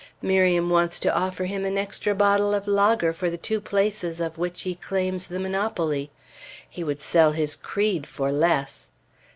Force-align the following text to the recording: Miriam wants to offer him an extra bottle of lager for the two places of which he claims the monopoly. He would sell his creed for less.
Miriam 0.23 0.71
wants 0.71 0.99
to 0.99 1.13
offer 1.13 1.45
him 1.45 1.63
an 1.63 1.77
extra 1.77 2.15
bottle 2.15 2.55
of 2.55 2.65
lager 2.65 3.13
for 3.13 3.29
the 3.29 3.37
two 3.37 3.61
places 3.61 4.19
of 4.19 4.35
which 4.39 4.63
he 4.63 4.73
claims 4.73 5.27
the 5.27 5.39
monopoly. 5.39 6.09
He 6.67 6.83
would 6.83 6.99
sell 7.01 7.33
his 7.33 7.55
creed 7.55 8.07
for 8.07 8.31
less. 8.31 8.89